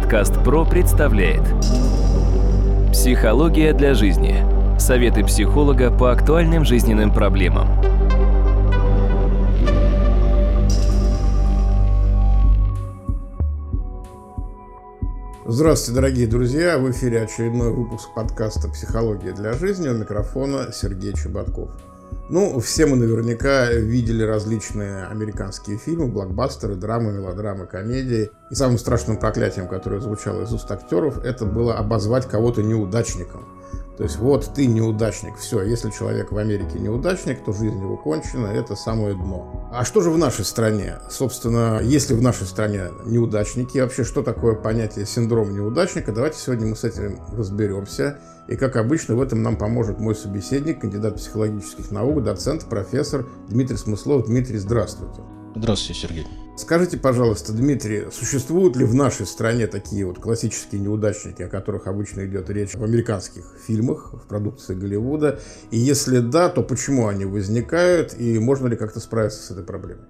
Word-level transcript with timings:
Подкаст 0.00 0.42
ПРО 0.42 0.64
представляет 0.64 1.42
Психология 2.90 3.74
для 3.74 3.92
жизни. 3.92 4.42
Советы 4.78 5.22
психолога 5.22 5.90
по 5.90 6.10
актуальным 6.10 6.64
жизненным 6.64 7.12
проблемам. 7.12 7.68
Здравствуйте, 15.46 16.00
дорогие 16.00 16.26
друзья! 16.26 16.78
В 16.78 16.90
эфире 16.90 17.22
очередной 17.22 17.70
выпуск 17.70 18.08
подкаста 18.14 18.68
«Психология 18.70 19.32
для 19.32 19.52
жизни». 19.52 19.88
У 19.88 19.94
микрофона 19.94 20.72
Сергей 20.72 21.12
Чеботков. 21.12 21.68
Ну, 22.32 22.60
все 22.60 22.86
мы 22.86 22.96
наверняка 22.96 23.72
видели 23.72 24.22
различные 24.22 25.06
американские 25.06 25.78
фильмы, 25.78 26.06
блокбастеры, 26.06 26.76
драмы, 26.76 27.12
мелодрамы, 27.12 27.66
комедии. 27.66 28.30
И 28.52 28.54
самым 28.54 28.78
страшным 28.78 29.16
проклятием, 29.16 29.66
которое 29.66 30.00
звучало 30.00 30.44
из 30.44 30.52
уст 30.52 30.70
актеров, 30.70 31.24
это 31.24 31.44
было 31.44 31.74
обозвать 31.74 32.28
кого-то 32.28 32.62
неудачником. 32.62 33.44
То 34.00 34.04
есть 34.04 34.16
вот 34.16 34.54
ты 34.54 34.64
неудачник, 34.64 35.36
все, 35.36 35.60
если 35.62 35.90
человек 35.90 36.32
в 36.32 36.38
Америке 36.38 36.78
неудачник, 36.78 37.44
то 37.44 37.52
жизнь 37.52 37.78
его 37.82 37.98
кончена, 37.98 38.46
это 38.46 38.74
самое 38.74 39.12
дно. 39.12 39.68
А 39.70 39.84
что 39.84 40.00
же 40.00 40.08
в 40.10 40.16
нашей 40.16 40.46
стране? 40.46 40.94
Собственно, 41.10 41.80
если 41.82 42.14
в 42.14 42.22
нашей 42.22 42.46
стране 42.46 42.92
неудачники, 43.04 43.76
вообще 43.76 44.04
что 44.04 44.22
такое 44.22 44.54
понятие 44.54 45.04
синдром 45.04 45.52
неудачника, 45.52 46.12
давайте 46.12 46.38
сегодня 46.38 46.66
мы 46.66 46.76
с 46.76 46.84
этим 46.84 47.20
разберемся. 47.36 48.18
И 48.48 48.56
как 48.56 48.76
обычно 48.76 49.16
в 49.16 49.20
этом 49.20 49.42
нам 49.42 49.58
поможет 49.58 50.00
мой 50.00 50.14
собеседник, 50.14 50.80
кандидат 50.80 51.16
психологических 51.16 51.90
наук, 51.90 52.24
доцент, 52.24 52.64
профессор 52.70 53.26
Дмитрий 53.50 53.76
Смыслов. 53.76 54.28
Дмитрий, 54.28 54.56
здравствуйте. 54.56 55.20
Здравствуйте, 55.54 56.00
Сергей. 56.00 56.26
Скажите, 56.60 56.98
пожалуйста, 56.98 57.54
Дмитрий, 57.54 58.08
существуют 58.12 58.76
ли 58.76 58.84
в 58.84 58.94
нашей 58.94 59.24
стране 59.24 59.66
такие 59.66 60.04
вот 60.04 60.18
классические 60.18 60.82
неудачники, 60.82 61.40
о 61.40 61.48
которых 61.48 61.86
обычно 61.86 62.26
идет 62.26 62.50
речь 62.50 62.74
в 62.74 62.84
американских 62.84 63.44
фильмах, 63.66 64.12
в 64.12 64.28
продукции 64.28 64.74
Голливуда? 64.74 65.40
И 65.70 65.78
если 65.78 66.18
да, 66.18 66.50
то 66.50 66.62
почему 66.62 67.08
они 67.08 67.24
возникают 67.24 68.12
и 68.12 68.38
можно 68.38 68.66
ли 68.66 68.76
как-то 68.76 69.00
справиться 69.00 69.42
с 69.42 69.50
этой 69.50 69.64
проблемой? 69.64 70.04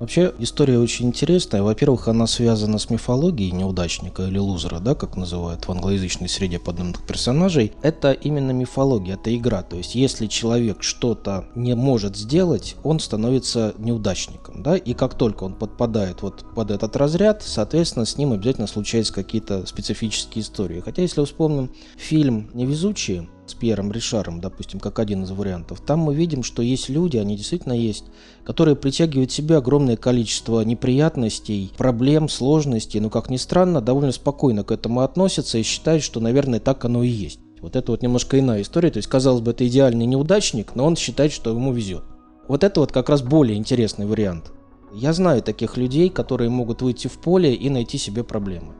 Вообще 0.00 0.34
история 0.38 0.78
очень 0.78 1.06
интересная. 1.06 1.62
Во-первых, 1.62 2.08
она 2.08 2.26
связана 2.26 2.78
с 2.78 2.90
мифологией 2.90 3.52
неудачника 3.52 4.24
или 4.24 4.38
лузера, 4.38 4.80
да, 4.80 4.94
как 4.94 5.16
называют 5.16 5.66
в 5.66 5.70
англоязычной 5.70 6.28
среде 6.28 6.58
подобных 6.58 7.06
персонажей. 7.06 7.72
Это 7.82 8.12
именно 8.12 8.50
мифология, 8.50 9.14
это 9.14 9.34
игра. 9.34 9.62
То 9.62 9.76
есть, 9.76 9.94
если 9.94 10.26
человек 10.26 10.82
что-то 10.82 11.46
не 11.54 11.74
может 11.74 12.16
сделать, 12.16 12.76
он 12.82 12.98
становится 12.98 13.74
неудачником, 13.78 14.62
да, 14.62 14.76
и 14.76 14.94
как 14.94 15.14
только 15.14 15.44
он 15.44 15.54
подпадает 15.54 16.22
вот 16.22 16.44
под 16.54 16.70
этот 16.72 16.96
разряд, 16.96 17.42
соответственно, 17.42 18.04
с 18.04 18.18
ним 18.18 18.32
обязательно 18.32 18.66
случаются 18.66 19.12
какие-то 19.12 19.64
специфические 19.66 20.42
истории. 20.42 20.80
Хотя, 20.80 21.02
если 21.02 21.24
вспомним 21.24 21.70
фильм 21.96 22.50
«Невезучие», 22.52 23.28
с 23.46 23.54
Пьером 23.54 23.92
Ришаром, 23.92 24.40
допустим, 24.40 24.80
как 24.80 24.98
один 24.98 25.24
из 25.24 25.30
вариантов, 25.30 25.80
там 25.80 26.00
мы 26.00 26.14
видим, 26.14 26.42
что 26.42 26.62
есть 26.62 26.88
люди, 26.88 27.16
они 27.16 27.36
действительно 27.36 27.74
есть, 27.74 28.04
которые 28.44 28.76
притягивают 28.76 29.30
в 29.30 29.34
себя 29.34 29.58
огромное 29.58 29.96
количество 29.96 30.60
неприятностей, 30.62 31.72
проблем, 31.76 32.28
сложностей, 32.28 33.00
но, 33.00 33.10
как 33.10 33.30
ни 33.30 33.36
странно, 33.36 33.80
довольно 33.80 34.12
спокойно 34.12 34.64
к 34.64 34.72
этому 34.72 35.00
относятся 35.00 35.58
и 35.58 35.62
считают, 35.62 36.02
что, 36.02 36.20
наверное, 36.20 36.60
так 36.60 36.84
оно 36.84 37.02
и 37.02 37.08
есть. 37.08 37.40
Вот 37.60 37.76
это 37.76 37.92
вот 37.92 38.02
немножко 38.02 38.38
иная 38.38 38.62
история, 38.62 38.90
то 38.90 38.98
есть, 38.98 39.08
казалось 39.08 39.40
бы, 39.40 39.52
это 39.52 39.66
идеальный 39.66 40.06
неудачник, 40.06 40.74
но 40.74 40.84
он 40.84 40.96
считает, 40.96 41.32
что 41.32 41.50
ему 41.50 41.72
везет. 41.72 42.04
Вот 42.48 42.62
это 42.62 42.80
вот 42.80 42.92
как 42.92 43.08
раз 43.08 43.22
более 43.22 43.56
интересный 43.56 44.06
вариант. 44.06 44.52
Я 44.92 45.12
знаю 45.12 45.42
таких 45.42 45.76
людей, 45.76 46.08
которые 46.08 46.50
могут 46.50 46.82
выйти 46.82 47.08
в 47.08 47.18
поле 47.18 47.54
и 47.54 47.70
найти 47.70 47.98
себе 47.98 48.22
проблемы 48.22 48.74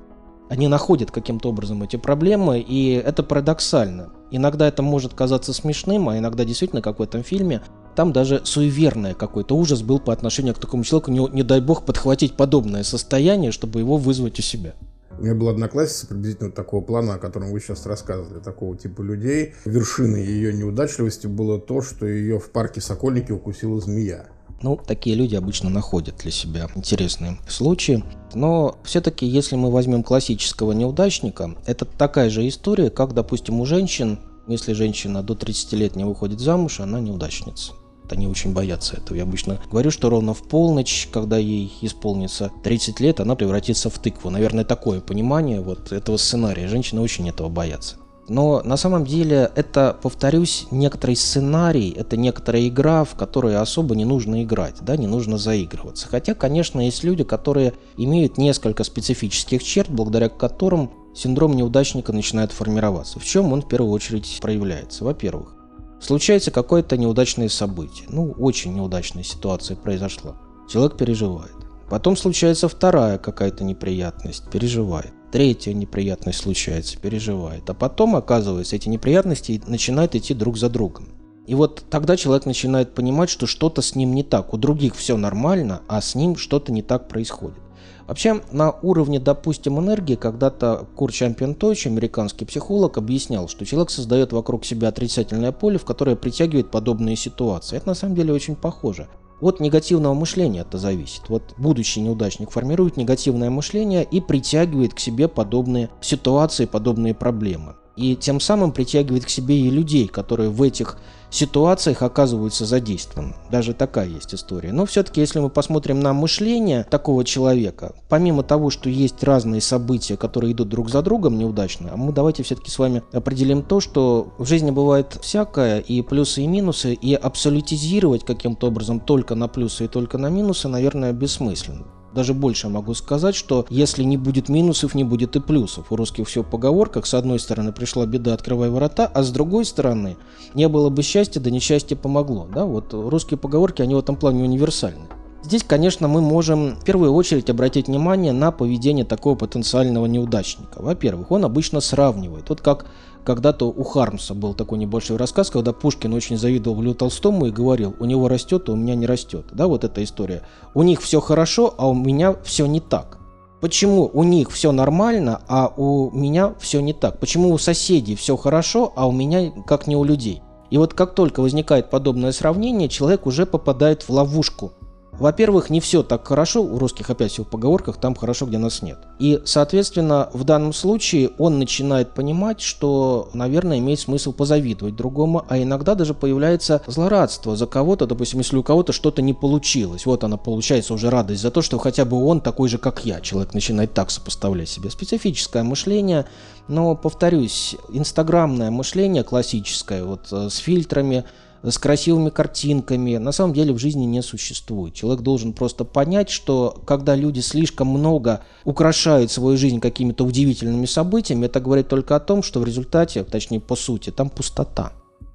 они 0.49 0.69
находят 0.69 1.11
каким-то 1.11 1.49
образом 1.49 1.83
эти 1.83 1.97
проблемы, 1.97 2.61
и 2.61 2.93
это 2.93 3.23
парадоксально. 3.23 4.11
Иногда 4.31 4.69
это 4.69 4.83
может 4.83 5.15
казаться 5.15 5.53
смешным, 5.53 6.09
а 6.09 6.19
иногда 6.19 6.45
действительно, 6.45 6.83
как 6.83 6.99
в 6.99 7.03
этом 7.03 7.23
фильме, 7.23 7.63
там 7.95 8.13
даже 8.13 8.43
суеверное 8.45 9.15
какой-то 9.15 9.57
ужас 9.57 9.83
был 9.83 10.01
по 10.01 10.13
отношению 10.13 10.55
к 10.55 10.59
такому 10.59 10.85
человеку, 10.85 11.11
не, 11.11 11.21
не 11.33 11.43
дай 11.43 11.61
бог 11.61 11.85
подхватить 11.85 12.37
подобное 12.37 12.83
состояние, 12.83 13.53
чтобы 13.53 13.81
его 13.81 13.97
вызвать 13.97 14.39
у 14.39 14.43
себя. 14.43 14.75
У 15.19 15.23
меня 15.23 15.35
была 15.35 15.53
одноклассница 15.53 16.09
приблизительно 16.09 16.51
такого 16.51 16.81
плана, 16.83 17.15
о 17.15 17.19
котором 17.19 17.53
вы 17.53 17.61
сейчас 17.61 17.87
рассказывали, 17.87 18.41
такого 18.41 18.77
типа 18.77 19.01
людей. 19.01 19.55
Вершиной 19.65 20.25
ее 20.25 20.53
неудачливости 20.53 21.29
было 21.29 21.61
то, 21.61 21.83
что 21.83 22.05
ее 22.05 22.41
в 22.41 22.51
парке 22.51 22.81
Сокольники 22.81 23.31
укусила 23.31 23.81
змея. 23.81 24.27
Ну, 24.63 24.77
такие 24.77 25.15
люди 25.17 25.35
обычно 25.35 25.69
находят 25.69 26.17
для 26.19 26.31
себя 26.31 26.69
интересные 26.75 27.39
случаи. 27.49 28.03
Но 28.35 28.79
все-таки, 28.85 29.27
если 29.27 29.57
мы 29.57 29.71
возьмем 29.71 30.03
классического 30.03 30.73
неудачника, 30.73 31.55
это 31.67 31.85
такая 31.85 32.31
же 32.31 32.47
история, 32.49 32.91
как, 32.91 33.15
допустим, 33.15 33.61
у 33.61 33.67
женщин, 33.67 34.19
если 34.47 34.73
женщина 34.73 35.23
до 35.23 35.35
30 35.35 35.73
лет 35.75 35.97
не 35.97 36.05
выходит 36.05 36.41
замуж, 36.41 36.81
она 36.81 37.01
неудачница. 37.01 37.73
Они 38.11 38.27
очень 38.27 38.53
боятся 38.53 38.97
этого. 38.97 39.17
Я 39.17 39.23
обычно 39.25 39.59
говорю, 39.71 39.91
что 39.91 40.11
ровно 40.11 40.35
в 40.35 40.43
полночь, 40.47 41.09
когда 41.11 41.39
ей 41.39 41.73
исполнится 41.81 42.51
30 42.63 43.01
лет, 43.01 43.21
она 43.21 43.35
превратится 43.35 43.91
в 43.91 43.99
тыкву. 43.99 44.31
Наверное, 44.31 44.65
такое 44.65 45.01
понимание 45.01 45.61
вот 45.61 45.91
этого 45.91 46.17
сценария. 46.17 46.69
Женщины 46.69 47.01
очень 47.01 47.29
этого 47.29 47.49
боятся. 47.49 47.97
Но 48.29 48.63
на 48.65 48.77
самом 48.77 49.05
деле 49.05 49.51
это, 49.55 49.97
повторюсь, 50.01 50.67
некоторый 50.71 51.15
сценарий, 51.15 51.91
это 51.91 52.17
некоторая 52.17 52.67
игра, 52.69 53.05
в 53.05 53.15
которой 53.15 53.57
особо 53.57 53.95
не 53.95 54.05
нужно 54.05 54.43
играть, 54.43 54.77
да, 54.81 54.97
не 54.97 55.07
нужно 55.07 55.37
заигрываться. 55.37 56.09
Хотя, 56.09 56.35
конечно, 56.35 56.81
есть 56.81 57.05
люди, 57.05 57.23
которые 57.23 57.75
имеют 57.97 58.39
несколько 58.39 58.83
специфических 58.85 59.63
черт, 59.63 59.91
благодаря 59.91 60.29
которым 60.29 60.91
синдром 61.15 61.55
неудачника 61.55 62.13
начинает 62.13 62.53
формироваться. 62.53 63.21
В 63.21 63.25
чем 63.25 63.53
он 63.53 63.63
в 63.63 63.69
первую 63.69 63.93
очередь 63.93 64.39
проявляется? 64.41 65.05
Во-первых, 65.05 65.55
случается 66.01 66.51
какое-то 66.51 66.97
неудачное 66.97 67.49
событие, 67.49 68.07
ну, 68.11 68.35
очень 68.39 68.75
неудачная 68.75 69.23
ситуация 69.23 69.77
произошла. 69.77 70.37
Человек 70.69 70.97
переживает. 70.97 71.53
Потом 71.91 72.17
случается 72.17 72.69
вторая 72.69 73.19
какая-то 73.19 73.65
неприятность, 73.65 74.51
переживает 74.51 75.13
третья 75.35 75.73
неприятность 75.73 76.39
случается, 76.39 76.97
переживает. 76.97 77.69
А 77.69 77.75
потом, 77.75 78.15
оказывается, 78.15 78.77
эти 78.77 78.89
неприятности 78.89 79.61
начинают 79.67 80.15
идти 80.15 80.33
друг 80.33 80.57
за 80.57 80.71
другом. 80.71 81.09
И 81.49 81.57
вот 81.57 81.83
тогда 81.91 82.17
человек 82.17 82.47
начинает 82.47 82.95
понимать, 82.95 83.31
что 83.31 83.47
что-то 83.49 83.83
с 83.83 83.97
ним 83.97 84.15
не 84.15 84.23
так. 84.23 84.55
У 84.55 84.59
других 84.59 84.95
все 84.95 85.17
нормально, 85.17 85.83
а 85.89 86.01
с 86.01 86.15
ним 86.15 86.37
что-то 86.37 86.71
не 86.71 86.83
так 86.83 87.09
происходит. 87.09 87.59
Вообще, 88.07 88.43
на 88.53 88.71
уровне, 88.71 89.19
допустим, 89.19 89.81
энергии, 89.81 90.15
когда-то 90.15 90.87
Кур 90.95 91.11
Чампион 91.11 91.57
Тойч, 91.57 91.89
американский 91.89 92.45
психолог, 92.45 92.97
объяснял, 92.97 93.49
что 93.49 93.67
человек 93.67 93.91
создает 93.91 94.33
вокруг 94.33 94.65
себя 94.65 94.87
отрицательное 94.87 95.51
поле, 95.51 95.79
в 95.79 95.85
которое 95.85 96.15
притягивает 96.15 96.71
подобные 96.71 97.17
ситуации. 97.17 97.77
Это 97.77 97.89
на 97.89 97.95
самом 97.95 98.15
деле 98.15 98.33
очень 98.33 98.55
похоже. 98.55 99.09
От 99.45 99.61
негативного 99.61 100.15
мышления 100.15 100.61
это 100.63 100.79
зависит. 100.79 101.29
Вот 101.29 101.53
будущий 101.59 102.01
неудачник 102.01 102.51
формирует 102.51 102.97
негативное 102.97 103.51
мышление 103.51 104.03
и 104.03 104.23
притягивает 104.23 104.95
к 104.95 104.99
себе 104.99 105.29
подобные 105.29 105.91
ситуации, 106.01 106.65
подобные 106.65 107.13
проблемы. 107.13 107.75
И 107.97 108.17
тем 108.17 108.41
самым 108.41 108.73
притягивает 108.73 109.25
к 109.25 109.29
себе 109.29 109.59
и 109.59 109.71
людей, 109.71 110.09
которые 110.09 110.51
в 110.51 110.63
этих 110.63 110.99
ситуациях 111.35 112.03
оказываются 112.03 112.65
задействованы. 112.65 113.35
Даже 113.51 113.75
такая 113.75 114.09
есть 114.09 114.35
история. 114.35 114.73
Но 114.73 114.87
все-таки, 114.87 115.21
если 115.21 115.41
мы 115.41 115.51
посмотрим 115.51 116.01
на 116.01 116.13
мышление 116.13 116.85
такого 116.85 117.25
человека, 117.25 117.95
помимо 118.09 118.43
того, 118.43 118.71
что 118.71 118.89
есть 118.89 119.23
разные 119.23 119.61
события, 119.61 120.17
которые 120.17 120.53
идут 120.53 120.69
друг 120.69 120.91
за 120.91 121.03
другом 121.03 121.37
неудачно, 121.37 121.91
мы 121.97 122.13
давайте 122.13 122.43
все-таки 122.45 122.71
с 122.71 122.79
вами 122.79 123.03
определим 123.13 123.63
то, 123.63 123.81
что 123.81 124.33
в 124.39 124.47
жизни 124.47 124.71
бывает 124.71 125.19
всякое, 125.21 125.81
и 125.81 126.03
плюсы, 126.03 126.43
и 126.43 126.47
минусы, 126.47 126.95
и 126.95 127.15
абсолютизировать 127.15 128.25
каким-то 128.25 128.69
образом 128.69 129.01
только 129.01 129.35
на 129.35 129.49
плюсы 129.49 129.87
и 129.87 129.89
только 129.89 130.19
на 130.19 130.29
минусы, 130.29 130.69
наверное, 130.69 131.13
бессмысленно. 131.13 131.85
Даже 132.15 132.33
больше 132.33 132.69
могу 132.69 132.95
сказать, 132.95 133.35
что 133.35 133.67
если 133.71 134.05
не 134.05 134.17
будет 134.17 134.49
минусов, 134.49 134.95
не 134.95 135.03
будет 135.03 135.35
и 135.35 135.41
плюсов. 135.41 135.91
У 135.91 135.97
русских 135.97 136.29
все 136.29 136.43
в 136.43 136.47
поговорках. 136.47 137.07
С 137.07 137.15
одной 137.15 137.41
стороны 137.41 137.73
пришла 137.73 138.07
беда, 138.07 138.35
открывай 138.35 138.71
ворота, 138.71 139.11
а 139.13 139.23
с 139.23 139.31
другой 139.31 139.65
стороны 139.65 140.17
не 140.55 140.69
было 140.69 140.91
бы 140.91 141.03
счастья, 141.03 141.41
да 141.41 141.51
несчастье 141.51 141.97
помогло. 141.97 142.47
Да? 142.55 142.67
Вот 142.67 142.95
русские 142.95 143.39
поговорки, 143.39 143.83
они 143.83 143.95
в 143.95 143.99
этом 143.99 144.15
плане 144.17 144.45
универсальны. 144.45 145.09
Здесь, 145.43 145.63
конечно, 145.63 146.09
мы 146.09 146.23
можем 146.23 146.77
в 146.77 146.85
первую 146.85 147.13
очередь 147.13 147.51
обратить 147.51 147.89
внимание 147.89 148.33
на 148.33 148.51
поведение 148.51 149.05
такого 149.05 149.35
потенциального 149.35 150.07
неудачника. 150.07 150.81
Во-первых, 150.81 151.31
он 151.31 151.45
обычно 151.45 151.81
сравнивает. 151.81 152.49
Вот 152.49 152.63
как 152.63 152.87
когда-то 153.25 153.67
у 153.67 153.83
Хармса 153.83 154.35
был 154.35 154.55
такой 154.55 154.79
небольшой 154.79 155.17
рассказ, 155.17 155.51
когда 155.51 155.73
Пушкин 155.73 156.13
очень 156.13 156.37
завидовал 156.37 156.81
Льву 156.83 156.95
Толстому 156.95 157.47
и 157.47 157.51
говорил, 157.51 157.97
у 157.99 158.05
него 158.05 158.29
растет, 158.29 158.69
а 158.69 158.73
у 158.73 158.77
меня 158.77 158.95
не 158.95 159.07
растет. 159.07 159.47
Да, 159.53 159.67
вот 159.67 159.85
эта 159.85 160.05
история. 160.05 160.43
У 160.75 160.83
них 160.83 161.01
все 161.01 161.21
хорошо, 161.21 161.75
а 161.79 161.89
у 161.89 161.95
меня 161.95 162.37
все 162.45 162.67
не 162.67 162.81
так. 162.81 163.19
Почему 163.61 164.11
у 164.13 164.23
них 164.25 164.51
все 164.51 164.73
нормально, 164.73 165.41
а 165.49 165.73
у 165.75 166.11
меня 166.11 166.55
все 166.59 166.81
не 166.81 166.93
так? 166.93 167.19
Почему 167.19 167.51
у 167.51 167.59
соседей 167.59 168.15
все 168.15 168.37
хорошо, 168.37 168.93
а 168.95 169.09
у 169.09 169.13
меня 169.13 169.53
как 169.67 169.87
не 169.87 169.97
у 169.97 170.05
людей? 170.05 170.43
И 170.71 170.77
вот 170.77 170.93
как 170.93 171.15
только 171.15 171.41
возникает 171.41 171.89
подобное 171.89 172.33
сравнение, 172.33 172.89
человек 172.89 173.27
уже 173.27 173.47
попадает 173.47 174.03
в 174.03 174.11
ловушку 174.11 174.73
Во-первых, 175.19 175.71
не 175.71 175.81
все 175.81 176.03
так 176.03 176.27
хорошо, 176.27 176.63
у 176.63 176.79
русских 176.79 177.09
опять 177.09 177.33
все 177.33 177.45
в 177.45 177.49
поговорках, 177.49 177.99
там 177.99 178.15
хорошо, 178.15 178.47
где 178.47 178.59
нас 178.59 178.83
нет. 178.83 178.99
И, 179.19 179.41
соответственно, 179.45 180.29
в 180.33 180.45
данном 180.45 180.73
случае 180.73 181.31
он 181.39 181.59
начинает 181.59 182.13
понимать, 182.13 182.61
что, 182.61 183.31
наверное, 183.33 183.79
имеет 183.79 184.01
смысл 184.01 184.33
позавидовать 184.33 184.97
другому, 184.97 185.45
а 185.49 185.59
иногда 185.59 185.95
даже 185.95 186.15
появляется 186.15 186.83
злорадство 186.87 187.55
за 187.55 187.67
кого-то, 187.67 188.07
допустим, 188.07 188.41
если 188.41 188.57
у 188.57 188.63
кого-то 188.65 188.93
что-то 188.93 189.23
не 189.23 189.35
получилось. 189.35 190.05
Вот 190.05 190.25
она 190.25 190.37
получается 190.37 190.95
уже 190.95 191.11
радость 191.11 191.43
за 191.43 191.51
то, 191.51 191.63
что 191.63 191.79
хотя 191.79 192.05
бы 192.05 192.25
он 192.25 192.41
такой 192.41 192.69
же, 192.69 192.79
как 192.79 193.05
я. 193.05 193.21
Человек 193.21 193.55
начинает 193.55 193.95
так 193.95 194.11
сопоставлять 194.11 194.69
себе. 194.69 194.91
Специфическое 194.91 195.63
мышление, 195.63 196.27
но, 196.67 196.97
повторюсь, 196.97 197.77
инстаграмное 197.91 198.71
мышление 198.71 199.23
классическое, 199.23 200.03
вот 200.05 200.27
э, 200.33 200.49
с 200.51 200.57
фильтрами, 200.57 201.25
с 201.71 201.79
красивыми 201.79 202.31
картинками, 202.31 203.17
на 203.17 203.33
самом 203.33 203.55
деле 203.55 203.73
в 203.73 203.79
жизни 203.79 204.05
не 204.05 204.23
существует. 204.23 204.95
Человек 204.95 205.23
должен 205.23 205.53
просто 205.53 205.85
понять, 205.85 206.29
что 206.29 206.83
когда 206.87 207.15
люди 207.15 207.41
слишком 207.41 207.89
много 207.89 208.43
украшают 208.65 209.31
свою 209.31 209.57
жизнь 209.57 209.81
какими-то 209.81 210.25
удивительными 210.25 210.87
событиями, 210.87 211.47
это 211.47 211.61
говорит 211.61 211.89
только 211.89 212.17
о 212.17 212.21
том, 212.21 212.43
что 212.43 212.61
в 212.61 212.65
результате, 212.65 213.25
точнее 213.25 213.61
по 213.61 213.77
сути, 213.77 214.11
там 214.11 214.29
пустота. 214.29 214.93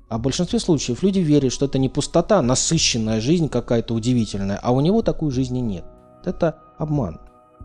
А 0.08 0.18
в 0.18 0.22
большинстве 0.22 0.60
случаев 0.60 1.04
люди 1.04 1.20
верят, 1.20 1.54
что 1.54 1.66
это 1.66 1.78
не 1.78 1.90
пустота, 1.90 2.40
а 2.40 2.44
насыщенная 2.44 3.22
жизнь 3.22 3.50
какая-то 3.50 3.94
удивительная, 3.94 4.60
а 4.62 4.72
у 4.72 4.82
него 4.82 5.02
такой 5.02 5.32
жизни 5.32 5.60
нет. 5.60 5.86
Это 6.26 6.60
обман. 6.78 7.20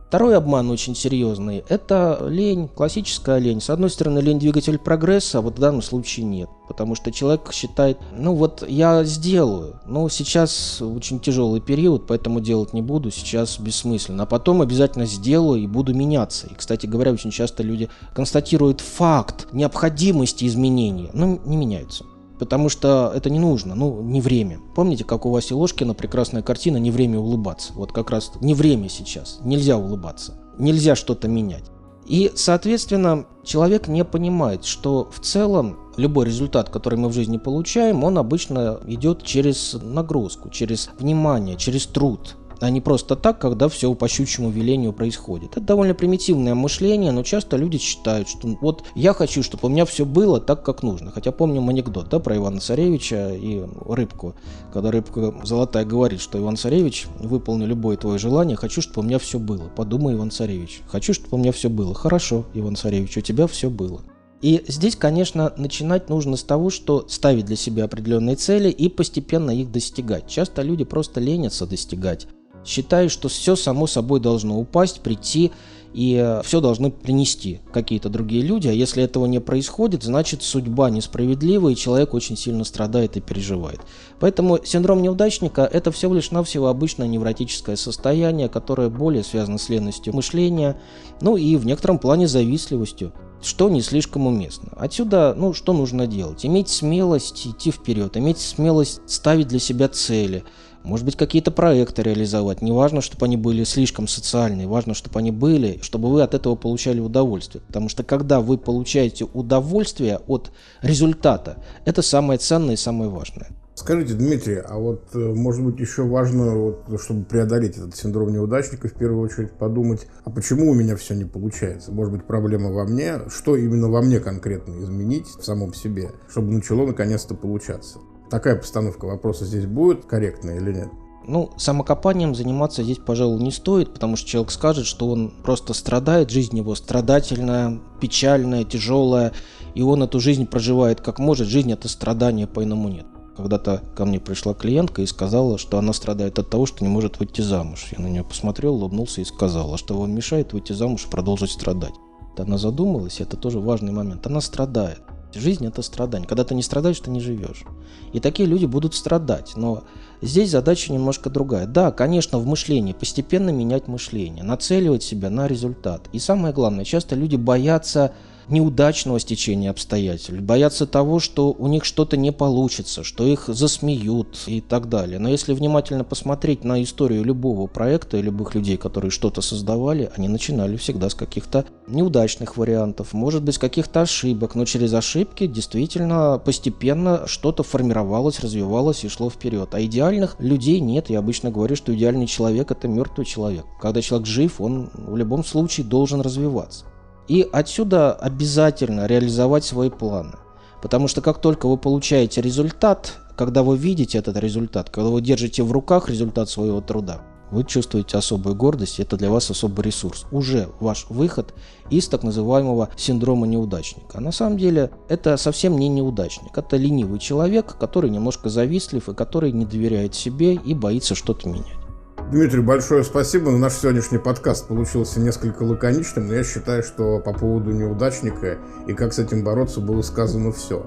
Второй 0.09 0.37
обман 0.37 0.71
очень 0.71 0.95
серьезный– 0.95 1.65
это 1.69 2.25
лень, 2.29 2.69
классическая 2.69 3.39
лень. 3.39 3.61
С 3.61 3.69
одной 3.69 3.91
стороны, 3.91 4.21
лень– 4.21 4.39
двигатель 4.41 4.79
прогресса, 4.79 5.39
а 5.39 5.41
вот 5.41 5.57
в 5.57 5.61
данном 5.61 5.83
случае 5.83 6.25
нет. 6.25 6.49
Потому 6.69 6.95
что 6.95 7.11
человек 7.11 7.53
считает, 7.53 7.99
ну 8.17 8.35
вот 8.35 8.65
я 8.69 9.03
сделаю, 9.03 9.81
но 9.87 10.09
сейчас 10.09 10.81
очень 10.81 11.19
тяжелый 11.19 11.61
период, 11.61 12.07
поэтому 12.07 12.41
делать 12.41 12.73
не 12.75 12.83
буду, 12.83 13.11
сейчас 13.11 13.59
бессмысленно. 13.59 14.23
А 14.23 14.27
потом 14.27 14.63
обязательно 14.63 15.07
сделаю 15.07 15.61
и 15.61 15.67
буду 15.67 15.95
меняться. 15.95 16.47
И, 16.47 16.55
кстати 16.55 16.87
говоря, 16.87 17.11
очень 17.11 17.33
часто 17.33 17.65
люди 17.65 17.89
констатируют 18.15 18.81
факт 18.81 19.49
необходимости 19.53 20.47
изменения, 20.47 21.11
но 21.13 21.41
не 21.45 21.57
меняются 21.57 22.05
потому 22.39 22.69
что 22.69 23.13
это 23.15 23.31
не 23.31 23.39
нужно, 23.39 23.75
ну, 23.75 24.03
не 24.03 24.21
время. 24.21 24.61
Помните, 24.75 25.05
как 25.05 25.27
у 25.27 25.31
Васи 25.31 25.55
Ложкина 25.55 25.95
прекрасная 25.95 26.43
картина 26.43 26.77
«Не 26.79 26.91
время 26.91 27.19
улыбаться». 27.19 27.73
Вот 27.75 27.93
как 27.93 28.11
раз 28.11 28.33
не 28.41 28.55
время 28.55 28.89
сейчас, 28.89 29.39
нельзя 29.43 29.77
улыбаться, 29.79 30.41
нельзя 30.59 30.95
что-то 30.95 31.29
менять. 31.29 31.65
И, 32.07 32.33
соответственно, 32.35 33.27
человек 33.45 33.89
не 33.89 34.05
понимает, 34.05 34.65
что 34.65 35.09
в 35.11 35.21
целом 35.21 35.79
любой 35.97 36.27
результат, 36.27 36.69
который 36.69 36.99
мы 36.99 37.09
в 37.09 37.15
жизни 37.15 37.39
получаем, 37.39 38.05
он 38.05 38.19
обычно 38.19 38.81
идет 38.87 39.23
через 39.23 39.75
нагрузку, 39.81 40.51
через 40.51 40.91
внимание, 40.99 41.57
через 41.57 41.87
труд 41.87 42.37
а 42.65 42.71
не 42.71 42.81
просто 42.81 43.15
так, 43.15 43.39
когда 43.39 43.69
все 43.69 43.93
по 43.95 44.09
щучьему 44.09 44.49
велению 44.49 44.95
происходит. 44.95 45.51
Это 45.53 45.61
довольно 45.61 45.93
примитивное 45.93 46.55
мышление, 46.55 47.13
но 47.13 47.23
часто 47.23 47.59
люди 47.59 47.77
считают, 47.77 48.27
что 48.27 48.57
вот 48.63 48.85
я 48.95 49.13
хочу, 49.13 49.43
чтобы 49.43 49.69
у 49.69 49.69
меня 49.69 49.85
все 49.85 50.07
было 50.07 50.41
так, 50.41 50.63
как 50.63 50.83
нужно. 50.83 51.11
Хотя 51.11 51.31
помним 51.31 51.69
анекдот 51.69 52.09
да, 52.09 52.21
про 52.21 52.37
Ивана 52.37 52.61
Царевича 52.61 53.35
и 53.35 53.63
рыбку, 53.87 54.35
когда 54.73 54.91
рыбка 54.91 55.35
золотая 55.45 55.85
говорит, 55.85 56.23
что 56.23 56.39
Иван 56.39 56.57
Царевич, 56.57 57.07
выполни 57.19 57.67
любое 57.67 57.99
твое 57.99 58.19
желание, 58.19 58.57
хочу, 58.57 58.81
чтобы 58.81 59.01
у 59.01 59.05
меня 59.05 59.19
все 59.19 59.39
было. 59.39 59.65
Подумай, 59.77 60.15
Иван 60.15 60.31
Царевич, 60.31 60.81
хочу, 60.87 61.13
чтобы 61.13 61.37
у 61.37 61.39
меня 61.41 61.53
все 61.53 61.69
было. 61.69 61.93
Хорошо, 61.93 62.47
Иван 62.55 62.77
Царевич, 62.77 63.19
у 63.19 63.21
тебя 63.21 63.47
все 63.47 63.69
было. 63.69 64.01
И 64.41 64.65
здесь, 64.69 64.97
конечно, 64.97 65.53
начинать 65.59 66.09
нужно 66.09 66.37
с 66.37 66.43
того, 66.43 66.71
что 66.71 67.07
ставить 67.09 67.45
для 67.45 67.57
себя 67.57 67.85
определенные 67.85 68.37
цели 68.37 68.71
и 68.71 68.89
постепенно 68.89 69.51
их 69.51 69.71
достигать. 69.71 70.29
Часто 70.29 70.63
люди 70.63 70.85
просто 70.85 71.21
ленятся 71.21 71.67
достигать 71.67 72.27
считаю, 72.65 73.11
что 73.11 73.29
все 73.29 73.57
само 73.57 73.87
собой 73.87 74.21
должно 74.21 74.59
упасть, 74.59 75.01
прийти, 75.01 75.53
и 75.95 76.21
э, 76.21 76.43
все 76.43 76.61
должны 76.61 76.91
принести 76.91 77.61
какие-то 77.73 78.09
другие 78.09 78.43
люди. 78.43 78.67
А 78.67 78.73
если 78.73 79.03
этого 79.03 79.27
не 79.27 79.41
происходит, 79.41 80.03
значит 80.03 80.43
судьба 80.43 80.91
несправедлива, 80.91 81.69
и 81.69 81.77
человек 81.77 82.15
очень 82.15 82.37
сильно 82.37 82.65
страдает 82.65 83.17
и 83.17 83.21
переживает. 83.21 83.81
Поэтому 84.19 84.59
синдром 84.65 85.03
неудачника– 85.03 85.63
это 85.73 85.93
всего 85.93 86.15
лишь 86.15 86.33
навсего 86.33 86.67
обычное 86.67 87.07
невротическое 87.07 87.77
состояние, 87.77 88.49
которое 88.49 88.89
более 88.89 89.23
связано 89.23 89.59
с 89.59 89.69
ленностью 89.69 90.15
мышления, 90.15 90.77
ну 91.21 91.37
и 91.37 91.55
в 91.57 91.65
некотором 91.65 91.99
плане 91.99 92.29
завистливостью 92.29 93.13
что 93.43 93.69
не 93.69 93.83
слишком 93.83 94.27
уместно. 94.27 94.73
Отсюда, 94.75 95.35
ну, 95.37 95.53
что 95.53 95.75
нужно 95.75 96.07
делать? 96.07 96.47
Иметь 96.47 96.71
смелость 96.71 97.47
идти 97.47 97.71
вперед, 97.71 98.17
иметь 98.17 98.39
смелость 98.39 99.03
ставить 99.07 99.49
для 99.49 99.59
себя 99.59 99.89
цели– 99.89 100.45
может 100.85 101.07
быть, 101.07 101.17
какие-то 101.17 101.51
проекты 101.51 102.03
реализовать. 102.03 102.63
Не 102.63 102.73
важно, 102.73 103.01
чтобы 103.01 103.25
они 103.27 103.37
были 103.37 103.65
слишком 103.65 104.07
социальные, 104.07 104.69
важно, 104.69 104.95
чтобы 104.95 105.19
они 105.19 105.31
были, 105.31 105.79
чтобы 105.81 106.13
вы 106.13 106.23
от 106.23 106.35
этого 106.35 106.55
получали 106.55 107.01
удовольствие. 107.01 107.63
Потому 107.67 107.89
что 107.89 108.05
когда 108.05 108.41
вы 108.41 108.59
получаете 108.59 109.25
удовольствие 109.33 110.21
от 110.27 110.53
результата, 110.83 111.57
это 111.85 112.03
самое 112.03 112.39
ценное 112.39 112.75
и 112.75 112.77
самое 112.77 113.11
важное. 113.11 113.49
Скажите, 113.75 114.15
Дмитрий, 114.15 114.59
а 114.65 114.79
вот 114.79 115.09
э, 115.15 115.19
может 115.19 115.65
быть 115.65 115.81
еще 115.81 116.05
важно, 116.05 116.55
вот, 116.55 117.01
чтобы 117.01 117.25
преодолеть 117.25 117.77
этот 117.77 117.97
синдром 117.97 118.33
неудачника, 118.33 118.87
в 118.87 118.93
первую 118.93 119.23
очередь 119.23 119.53
подумать, 119.53 120.07
а 120.25 120.31
почему 120.31 120.71
у 120.71 120.75
меня 120.75 120.95
все 120.95 121.15
не 121.15 121.25
получается? 121.25 121.91
Может 121.91 122.13
быть 122.13 122.25
проблема 122.25 122.71
во 122.71 122.85
мне? 122.85 123.23
Что 123.29 123.57
именно 123.57 123.89
во 123.89 124.01
мне 124.01 124.21
конкретно 124.21 124.79
изменить 124.81 125.27
в 125.27 125.43
самом 125.43 125.75
себе, 125.75 126.13
чтобы 126.29 126.53
начало 126.53 126.87
наконец-то 126.87 127.35
получаться? 127.35 127.99
Такая 128.35 128.57
постановка 128.57 129.05
вопроса 129.05 129.45
здесь 129.45 129.65
будет 129.65 130.07
корректная 130.07 130.57
или 130.57 130.73
нет? 130.73 130.89
Ну, 131.25 131.53
самокопанием 131.57 132.35
заниматься 132.35 132.83
здесь, 132.83 132.99
пожалуй, 132.99 133.41
не 133.41 133.53
стоит, 133.53 133.93
потому 133.93 134.17
что 134.17 134.29
человек 134.29 134.51
скажет, 134.51 134.87
что 134.87 135.09
он 135.09 135.31
просто 135.45 135.73
страдает, 135.73 136.31
жизнь 136.31 136.57
его 136.57 136.75
страдательная, 136.75 137.81
печальная, 138.01 138.65
тяжелая, 138.65 139.33
и 139.77 139.83
он 139.83 140.03
эту 140.03 140.19
жизнь 140.19 140.47
проживает 140.49 141.01
как 141.01 141.21
может, 141.21 141.47
жизнь 141.47 141.71
это 141.71 141.89
страдание, 141.89 142.49
по-иному 142.49 142.89
нет. 142.89 143.07
Когда-то 143.37 143.85
ко 143.97 144.05
мне 144.05 144.19
пришла 144.19 144.53
клиентка 144.53 145.03
и 145.03 145.07
сказала, 145.07 145.57
что 145.57 145.79
она 145.79 145.93
страдает 145.93 146.37
от 146.41 146.51
того, 146.51 146.67
что 146.67 146.83
не 146.83 146.91
может 146.91 147.21
выйти 147.21 147.41
замуж. 147.41 147.87
Я 147.97 148.03
на 148.03 148.09
нее 148.09 148.25
посмотрел, 148.25 148.75
улыбнулся 148.75 149.21
и 149.21 149.25
сказал, 149.25 149.75
а 149.75 149.79
что 149.79 149.97
вам 149.97 150.13
мешает 150.13 150.53
выйти 150.53 150.73
замуж 150.73 151.05
и 151.07 151.09
продолжить 151.09 151.53
страдать. 151.53 151.95
Она 152.37 152.59
задумалась, 152.59 153.21
это 153.21 153.37
тоже 153.37 153.61
важный 153.61 153.93
момент. 153.93 154.27
Она 154.27 154.41
страдает. 154.41 155.03
Жизнь– 155.35 155.67
это 155.69 155.83
страдание. 155.83 156.29
Когда 156.29 156.45
ты 156.45 156.55
не 156.55 156.63
страдаешь, 156.63 157.01
ты 157.01 157.11
не 157.11 157.21
живешь. 157.21 157.65
И 158.13 158.21
такие 158.21 158.49
люди 158.49 158.67
будут 158.67 158.95
страдать. 158.95 159.53
Но 159.57 159.85
здесь 160.23 160.51
задача 160.51 160.93
немножко 160.93 161.31
другая. 161.31 161.67
Да, 161.67 161.91
конечно, 161.91 162.39
в 162.39 162.47
мышлении 162.47 162.93
постепенно 162.93 163.51
менять 163.51 163.89
мышление, 163.89 164.45
нацеливать 164.45 165.03
себя 165.03 165.31
на 165.31 165.47
результат. 165.47 166.09
И 166.13 166.19
самое 166.19 166.55
главное, 166.55 166.85
часто 166.85 167.15
люди 167.15 167.37
боятся 167.37 168.13
неудачного 168.49 169.21
стечения 169.21 169.71
обстоятельств, 169.71 170.33
боятся 170.33 170.87
того, 170.87 171.21
что 171.21 171.53
у 171.53 171.67
них 171.67 171.85
что-то 171.85 172.17
не 172.17 172.33
получится, 172.33 173.05
что 173.05 173.27
их 173.27 173.45
засмеют 173.49 174.45
и 174.47 174.61
так 174.61 174.89
далее. 174.89 175.19
Но 175.19 175.29
если 175.29 175.55
внимательно 175.55 176.05
посмотреть 176.05 176.65
на 176.65 176.83
историю 176.83 177.25
любого 177.25 177.67
проекта 177.67 178.17
и 178.17 178.23
любых 178.23 178.55
людей, 178.55 178.77
которые 178.77 179.11
что-то 179.11 179.41
создавали, 179.41 180.11
они 180.17 180.29
начинали 180.29 180.77
всегда 180.77 181.09
с 181.09 181.15
каких-то 181.15 181.65
неудачных 181.87 182.57
вариантов, 182.57 183.13
может 183.13 183.43
быть, 183.43 183.59
каких-то 183.59 184.03
ошибок, 184.03 184.55
но 184.55 184.65
через 184.65 184.93
ошибки 184.95 185.47
действительно 185.47 186.41
постепенно 186.45 187.27
что-то 187.27 187.63
формировалось, 187.63 188.41
развивалось 188.41 189.05
и 189.05 189.09
шло 189.09 189.31
вперед. 189.31 189.75
А 189.75 189.83
идеальных 189.83 190.37
людей 190.39 190.81
нет. 190.81 191.11
Я 191.11 191.19
обычно 191.19 191.51
говорю, 191.51 191.77
что 191.77 191.95
идеальный 191.95 192.27
человек– 192.27 192.71
это 192.73 192.89
мертвый 192.89 193.27
человек. 193.27 193.65
Когда 193.81 194.03
человек 194.03 194.27
жив, 194.27 194.61
он 194.61 194.91
в 194.95 195.17
любом 195.17 195.45
случае 195.45 195.87
должен 195.87 196.21
развиваться. 196.21 196.87
И 197.29 197.49
отсюда 197.53 198.13
обязательно 198.13 199.07
реализовать 199.07 199.65
свои 199.65 199.91
планы. 199.91 200.35
Потому 200.83 201.09
что 201.09 201.23
как 201.23 201.41
только 201.41 201.67
вы 201.67 201.79
получаете 201.79 202.43
результат, 202.43 203.19
когда 203.37 203.63
вы 203.63 203.77
видите 203.77 204.19
этот 204.19 204.37
результат, 204.37 204.91
когда 204.91 205.11
вы 205.11 205.23
держите 205.23 205.63
в 205.63 205.73
руках 205.73 206.11
результат 206.11 206.51
своего 206.51 206.81
труда, 206.81 207.23
вы 207.51 207.65
чувствуете 207.65 208.19
особую 208.19 208.55
гордость, 208.57 209.01
это 209.01 209.17
для 209.17 209.31
вас 209.31 209.51
особый 209.51 209.85
ресурс. 209.85 210.27
Уже 210.33 210.69
ваш 210.81 211.07
выход 211.09 211.55
из 211.89 212.09
так 212.09 212.23
называемого 212.23 212.89
синдрома 212.97 213.47
неудачника. 213.47 214.19
А 214.19 214.21
на 214.21 214.33
самом 214.33 214.59
деле 214.59 214.91
это 215.09 215.37
совсем 215.37 215.79
не 215.79 215.89
неудачник, 215.89 216.57
это 216.57 216.77
ленивый 216.77 217.19
человек, 217.19 217.77
который 217.79 218.11
немножко 218.11 218.49
завистлив 218.49 219.09
и 219.09 219.15
который 219.15 219.53
не 219.53 219.65
доверяет 219.65 220.15
себе 220.15 220.55
и 220.55 220.75
боится 220.75 221.15
что-то 221.15 221.49
менять. 221.49 221.84
Дмитрий, 222.31 222.63
большое 222.63 223.05
спасибо. 223.05 223.51
Наш 223.51 223.75
сегодняшний 223.75 224.19
подкаст 224.19 224.67
получился 224.67 225.21
несколько 225.21 225.63
лаконичным, 225.63 226.27
но 226.27 226.35
я 226.35 226.43
считаю, 226.43 226.83
что 226.83 227.21
по 227.21 227.33
поводу 227.33 227.71
неудачника 227.71 228.59
и 228.87 228.95
как 228.95 229.13
с 229.13 229.19
этим 229.19 229.45
бороться 229.45 229.81
было 229.81 230.03
сказано 230.03 230.51
все. 230.51 230.85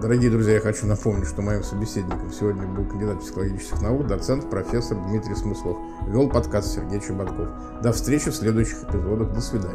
Дорогие 0.00 0.30
друзья, 0.30 0.54
я 0.54 0.60
хочу 0.60 0.86
напомнить, 0.86 1.28
что 1.28 1.42
моим 1.42 1.62
собеседником 1.62 2.32
сегодня 2.32 2.66
был 2.66 2.84
кандидат 2.86 3.20
психологических 3.20 3.82
наук, 3.82 4.06
доцент, 4.06 4.48
профессор 4.48 4.96
Дмитрий 5.08 5.34
Смыслов. 5.34 5.76
Вел 6.08 6.28
подкаст 6.28 6.74
Сергей 6.74 7.00
Чеботков. 7.00 7.48
До 7.82 7.92
встречи 7.92 8.30
в 8.30 8.34
следующих 8.34 8.84
эпизодах. 8.84 9.32
До 9.32 9.40
свидания. 9.40 9.74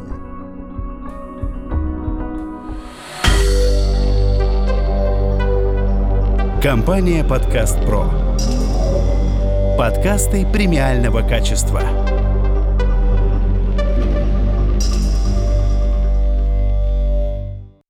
Компания 6.62 7.26
«Подкаст 7.26 7.78
Про». 7.86 8.23
Подкасты 9.78 10.46
премиального 10.46 11.28
качества. 11.28 12.03